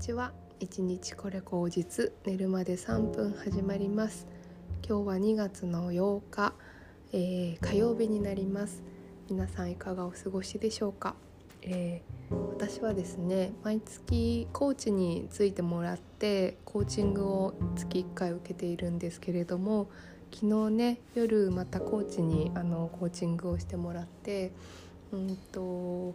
[0.00, 0.32] ちは。
[0.60, 4.26] 一日これ口実寝るまで3分始まります。
[4.82, 6.54] 今日は2月の8日、
[7.12, 8.82] えー、火曜日になります。
[9.28, 11.16] 皆さんいかがお過ごしでしょうか、
[11.60, 19.90] えー、私はですね毎月コーチについてもらってコーチングを月1回受けているんですけれども
[20.32, 24.52] 昨日ね夜またコーチにあのコーチングをしてもらって
[25.12, 26.14] うんと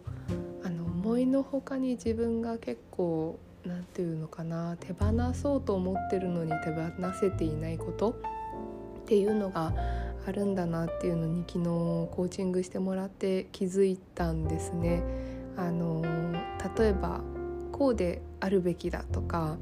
[0.64, 9.72] あの思いのほかに自分が結構何て言うのかな手放そうと思ってるのに手放せていないことっていうのが
[10.26, 15.02] あるんだなっていうのに昨日コーチングしてもらって気づいたんですね。
[15.56, 16.02] あの
[16.76, 17.20] 例えば
[17.72, 19.56] こうであるべきだとか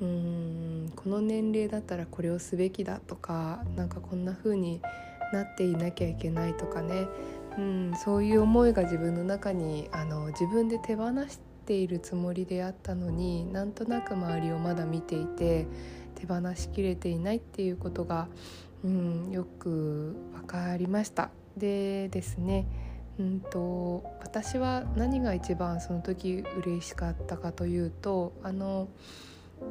[0.00, 4.80] うーんこの年齢だったらこれをすべきだとかなんかこんな風に
[5.32, 7.06] なっていなきゃいけないとかね
[7.58, 15.66] うん、そういう思いが自分の中にあの自分で手放しているつもりであったのになんとなく周りをまだ見ていて
[16.14, 18.28] 手放しきれていないっていうことが、
[18.82, 21.30] うん、よく分かりました。
[21.58, 22.66] でですね
[23.18, 28.88] うんと私は何が一番その時嬉しかったかというとあの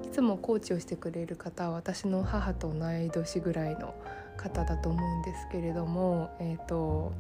[0.03, 3.95] いつもコーチをしてくれる方は私の母と同い年ぐらいの
[4.36, 7.14] 方だと思うんですけれども、えーと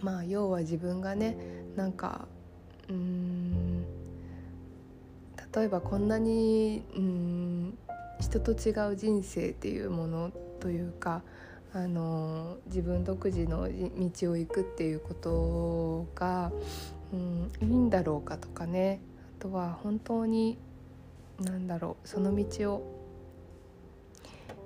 [0.00, 1.36] まあ要は自分がね
[1.74, 2.28] なんか
[2.90, 3.69] うん
[5.54, 7.78] 例えばこんなにうん
[8.20, 11.22] 人と違う人生っていうものというか
[11.72, 16.52] あの自分独自の道を行くっていうことが、
[17.12, 19.00] うん、いいんだろうかとかね。
[19.38, 20.58] あとは本当に
[21.40, 23.00] 何だろうその道を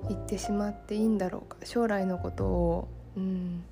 [0.09, 1.57] 行ってしまっていいんだろうか。
[1.65, 3.63] 将来のことを、うん、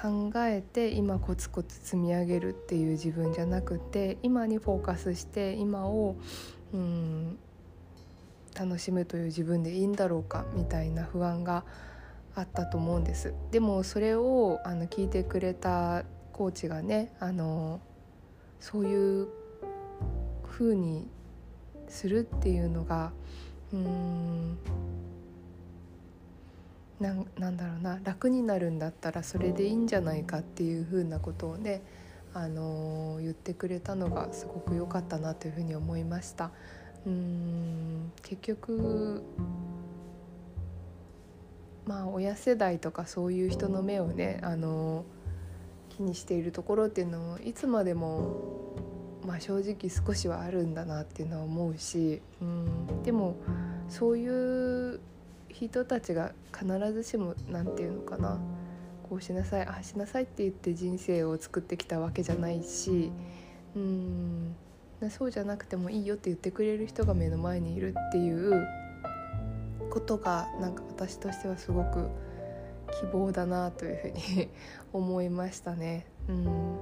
[0.00, 6.16] 考えて今コツコツ積み上げるっていう自分じゃなくて今にフォーカスして今を
[6.72, 7.38] うん
[8.58, 11.64] 楽しむという自分でいいんだろうかみたいな不安が
[12.34, 13.34] あったと思うんです。
[13.50, 17.80] でもそれをあの聞いてくれたコーチがねあの
[18.60, 19.28] そういう
[20.48, 21.08] 風に
[21.88, 23.12] するっていうのが
[23.72, 24.58] うん
[27.00, 31.82] ななんだろうな楽になるんだったらそれでいいんじゃないかっていうふうなことをね、
[32.34, 36.50] あのー、言ってくれたのがすごく良かったなというふうに思いました。
[37.06, 39.22] うん結局
[41.86, 48.74] まあ親世代とかそういう人の目をね、あのー、気にしているところっていうのをいつまでも、
[49.24, 53.36] まあ、正直少しはあるんだなっていうのは思うしうんでも
[53.88, 55.00] そういう
[55.66, 58.38] 人たちが必ずしも何て言うのかな
[59.08, 63.10] こうしなさいああしなさいって言って人生を作ってきたわけじゃないし
[63.74, 64.54] うん
[65.10, 68.66] そうじゃなくてもいいよって言ってくれる人が目の前にいるっていう
[69.90, 72.08] ことがなんか私としてはすごく
[73.00, 74.48] 希望だなというふうに
[74.92, 76.06] 思いましたね。
[76.28, 76.76] うん、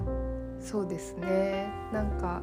[0.60, 2.42] そうですねなんか、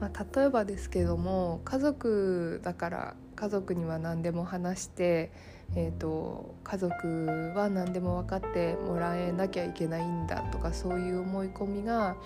[0.00, 5.30] まあ、例えばですけども家族だから家族には何でも話して、
[5.76, 12.16] えーと、家族は何でも分かってもらえなきゃいけないんだとかそういう思い込みが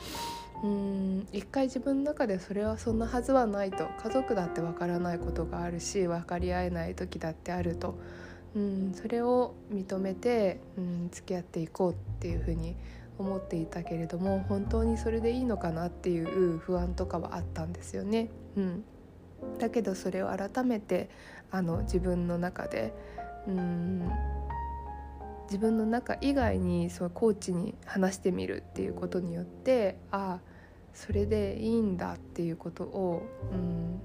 [0.63, 7.99] うん一回自分の中でそれはそんなはずはないと家族だって分からないことがあるし分かり合えない時だってあると。
[8.55, 12.75] うんそれを認めて、うん、付き合っていこうっていうふうに
[13.17, 18.29] 思っていたけれども本当にそれでいいのかなっていう不安とかはあったんですよね。
[18.57, 18.85] うん
[19.59, 21.11] だけどそれを改めて
[21.51, 22.93] あの自分の中で
[23.47, 24.11] うん
[25.45, 30.41] 自分の中以外にそうコーチに話してみるっていうことによってああ
[30.95, 34.01] それでいいんだっていうことをうん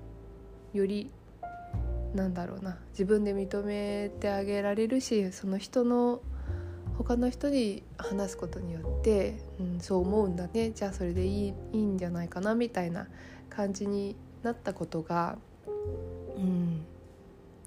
[0.74, 1.12] より
[2.16, 6.22] なんだろうな自分で認めてあげられるしその人の
[6.98, 10.72] 他の人に話すことによって、うん、そう思うんだね。
[10.72, 13.08] じゃあそれでいいいいんじゃないかなみたいな
[13.50, 14.16] 感じに
[14.46, 15.38] なったことが
[16.38, 16.86] うん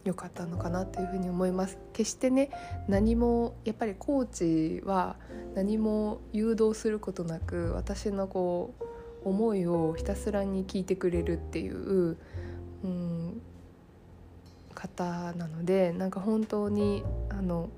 [0.05, 1.79] 良かったのかなというふうに思います。
[1.93, 2.51] 決してね
[2.89, 5.17] 何もやっぱりコーチは
[5.55, 8.75] 何も誘導することなく私のこ
[9.25, 12.17] う思いをひたすらに聞いてくれるっていう、
[12.85, 13.43] うん、
[14.75, 17.69] 方なのでなんか本当にあの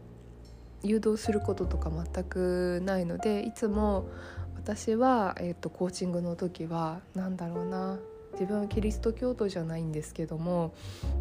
[0.82, 4.08] 誘導することとか全くないのでいつも
[4.56, 7.98] 私は、えーと、とコーチングの時は何だろうな
[8.40, 10.72] 自分はキリスト教徒じゃないんですけども、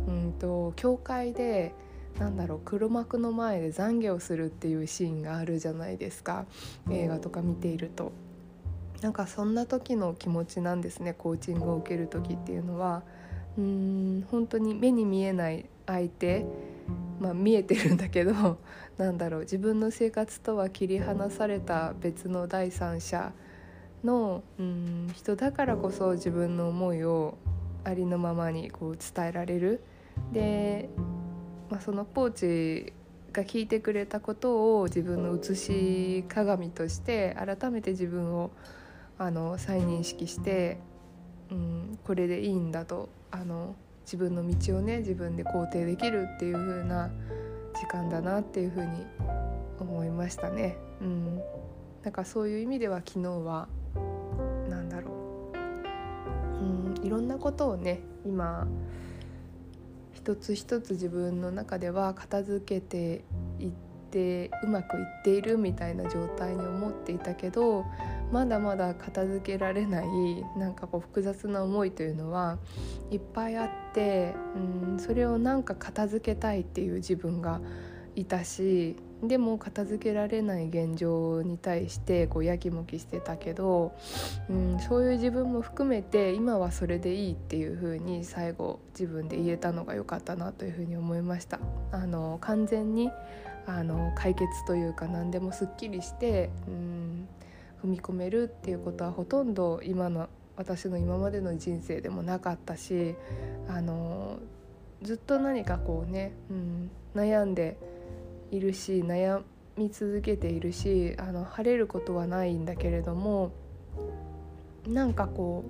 [0.07, 1.74] うんと、教会で
[2.18, 6.45] なんだろう黒幕の前で懺悔をするっていうシーンがあるじゃないですか。
[6.89, 8.13] 映画とか見ていると。
[9.01, 13.04] なんかそんな時の気持ちなんですねコーチングを受ける時っていうのは。
[13.57, 16.45] うーん本当に目に見えない相手
[17.19, 18.60] まあ見えてるんだけど
[18.98, 23.33] なんだろう自分の生活とは切り離された別の第三者
[24.04, 24.44] の
[25.16, 27.38] 人だからこそ自分の思いを
[27.84, 29.84] ありのままにこう伝えられる
[30.31, 30.90] で、
[31.69, 32.94] まあ、そのポーチ
[33.31, 38.51] が聞いてくれたことを自分の写し鏡として改めて自分を
[39.18, 40.80] あの再認識して、
[41.52, 43.75] うん、これでいいんだとあの
[44.06, 47.12] 自分の道をね自分で肯定できるっていう風な
[47.75, 49.06] 時間だなっていう風に
[49.80, 50.78] 思いましたね。
[51.02, 51.42] うん、
[52.04, 53.68] なんかそういう意味では昨日は
[57.04, 58.68] いろんなことをね今
[60.13, 63.24] 一つ一つ自分の中では片付けて
[63.60, 63.72] いっ
[64.12, 67.86] てうまくいっているみたいな状態に思っていたけど
[68.31, 70.07] まだまだ片付けられない
[70.57, 72.57] なんかこう複雑な思いというのは
[73.12, 77.62] いっぱいあってうんそれをなんか片付けたいっていう自分が
[78.16, 83.94] いたしでも片付けられない現状に対してこうやきもきしてたけど、
[84.50, 91.60] うん、そういう自分も含めて今はそれでいいっていう風に最後自分で言えたのが良かったなという風に思いました。
[91.92, 93.12] あの完全に
[93.66, 97.27] あの解決というか何でもすっきりして、うん、
[97.83, 103.16] 踏み込めるっていうことはほとんど今の私の今までの人生でもなかったし
[103.68, 104.39] あの
[105.01, 107.77] ずっと何かこうね、うん、悩んで
[108.51, 109.42] いるし悩
[109.78, 113.51] み続けているしあの晴れることはないんだけれども
[114.88, 115.63] なんかこ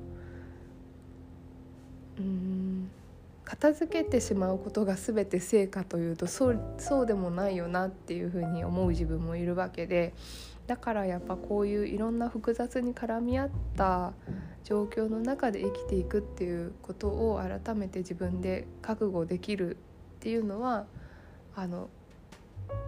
[2.18, 2.90] ううん
[3.46, 10.14] 片付けてしまうことが全て成果というとそうそうでもないよなっていうふうに思う自分もいるわけで
[10.68, 14.14] だからやっぱこういういろんな複雑に絡み合った
[14.64, 19.80] 状況の中で生きていくっていうことを改めて自分で覚悟できるっ
[20.20, 20.86] ていうのは
[21.56, 21.90] あの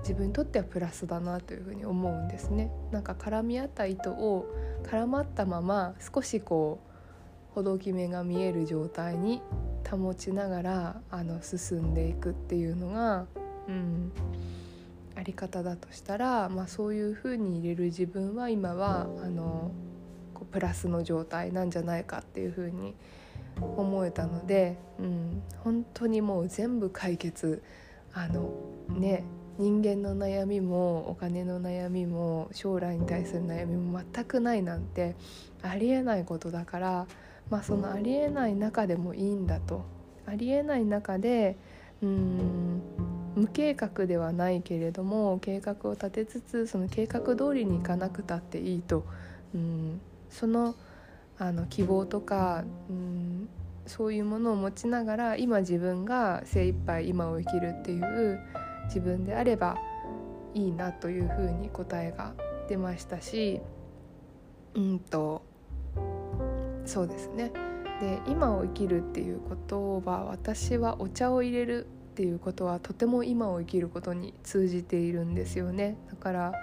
[0.01, 2.71] 自分にとってはプラスだなというふうに思うんですね。
[2.91, 4.45] なんか絡み合った糸を
[4.83, 6.91] 絡まったまま少しこう
[7.53, 9.41] ほどき目が見える状態に
[9.89, 13.25] 保ちながらあの進んでいくっていうのが、
[13.67, 14.11] うん、
[15.15, 19.71] あり方だとしたら、まあ、そういうふうに入れる自分は今はあの
[20.33, 22.95] こうプラスの状態なんじゃないかっていうふうに
[23.59, 27.61] 思えたので、うん、本当にもう全部解決
[28.13, 28.49] あの
[28.89, 29.23] ね
[29.61, 35.15] 人間の悩みもお金の悩みも将来に対する悩みも全くないなんて
[35.61, 37.05] ありえないことだから
[37.51, 39.85] まあそのありえない中でもいいんだと。
[40.25, 41.57] ありえない中で
[42.01, 42.81] うん
[43.35, 49.05] 無計画ではないけれども計画を立てつつその計画通りにいかなくたっていいと。
[49.53, 50.73] うんその
[51.37, 53.47] あの希望とかうん
[53.85, 58.39] そういうものを持ちながら今自分が精一杯今を生きるっていう
[58.85, 59.77] 自分であれば
[60.53, 62.33] いいなというふうに答えが
[62.67, 63.61] 出ましたし
[64.75, 65.43] うんと
[66.85, 67.51] そうですね。
[67.99, 75.97] で今を生きるっていうことは私はお茶を入れるっていうことはとても今を生きることに通じているんですよね。
[76.09, 76.53] だから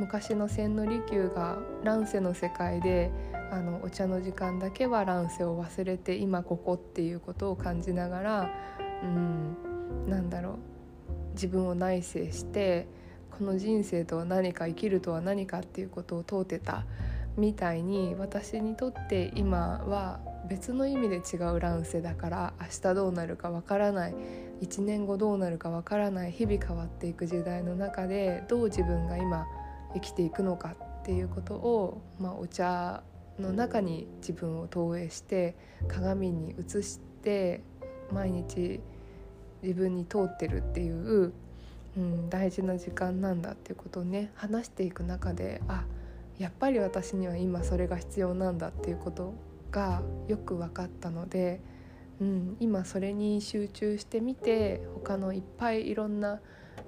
[0.00, 3.12] 昔の千利休が乱世の世界で
[3.52, 8.50] あのお茶の時間だけは乱世を忘れて今ここっていうことを感じながら
[9.04, 9.56] うん
[10.08, 10.71] なんだろう。
[11.32, 12.86] 自分を内省して
[13.30, 16.84] この人生とは何か生きるとは何かっていうことを問うてた
[17.36, 24.14] みたいに私にとって今は別の意味で違う乱世だから明日どうなるかわからない
[24.60, 29.46] 1年後どうなるかわからない日々変わっていく時代の中でどう自分が今
[29.94, 33.02] 生きていくのかっていうことを、まあ、お茶
[33.38, 35.56] の中に自分を投影して
[35.88, 37.62] 鏡に映して
[38.12, 38.80] 毎日
[39.62, 41.32] 自分に通ってるっていう、
[41.96, 45.84] うん、大事な時間なんだっていうことをね話していく中であ
[46.38, 49.34] やっぱり私には今それが必要なんだっていうこと
[49.70, 51.60] がよく分かったので、
[52.20, 56.40] うん、今それに集中してみて他のいっぱいいろんな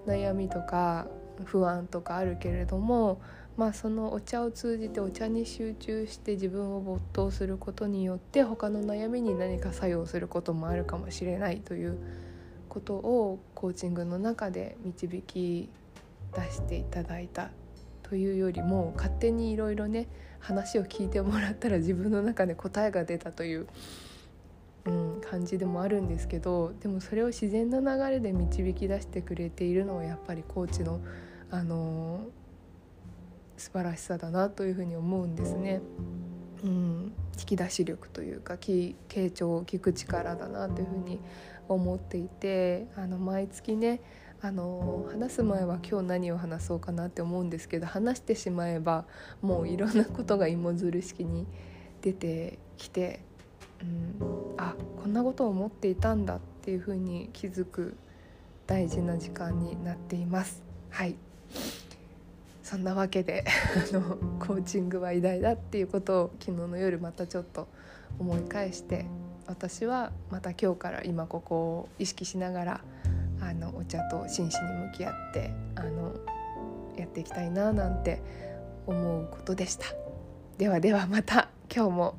[0.07, 1.07] 悩みとか
[1.45, 3.21] 不安とかあるけれども
[3.57, 11.99] まあそのお茶を通じてお茶に集中して自分を没頭することによって他の悩みに何か作用することもあるかもしれないという
[12.75, 15.69] ことをコーチングの中で導き
[16.35, 17.50] 出していただいた
[18.02, 20.09] というよりも勝手にいろいろね
[20.40, 23.69] 話を聞いてもらったら自分の中で答えが出たという、
[24.87, 31.00] うん、感じでもあるんですけどでもそれを自然な流れで導き出してくれているのはやっぱりコーチの、
[31.50, 35.81] あのー、素晴らしさだなというふうに思うんですね。
[36.64, 38.94] うん、引き出し力というか傾
[39.30, 41.21] 聴を聞く力だなというふうに
[41.68, 44.00] 思っていてあの毎月ね
[44.40, 49.04] あの話す前は今日何を話そうかなって思うんですけど話してしまえば
[49.42, 51.47] もういろんなことが芋づる式に
[52.00, 53.21] 出てきて、
[53.83, 57.97] うん、あこんなことを思っていたんだっていうふうに気づく
[58.66, 60.62] 大事な時間になっています。
[60.90, 61.16] はい
[62.64, 63.44] そんなわけで
[63.92, 67.68] あのコーチングは偉大だっていうことを昨日の夜またちょっと
[68.18, 69.04] 思い返して
[69.47, 72.80] 私はまた今日から今ここを意識しながら
[73.40, 76.14] あのお茶と真摯に向き合ってあの
[76.97, 78.23] やっていきたいななんて
[78.87, 79.85] 思うことでした
[80.56, 82.14] ではではまた今日も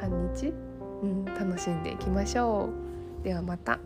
[0.00, 0.54] 半日、
[1.02, 2.70] うん、楽しんでいきましょ
[3.20, 3.78] うではまた。